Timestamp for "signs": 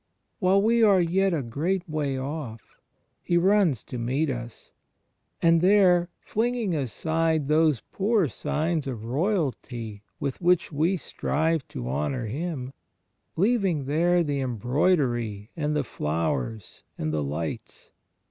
8.27-8.87